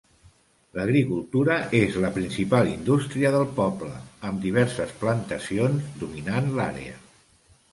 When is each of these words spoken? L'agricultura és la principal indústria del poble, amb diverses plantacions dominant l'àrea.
L'agricultura 0.77 1.57
és 1.79 1.97
la 2.05 2.09
principal 2.15 2.71
indústria 2.71 3.33
del 3.35 3.45
poble, 3.59 3.91
amb 4.31 4.41
diverses 4.47 4.97
plantacions 5.05 5.87
dominant 6.05 6.51
l'àrea. 6.57 6.99